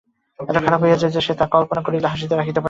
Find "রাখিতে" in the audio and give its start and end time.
2.25-2.35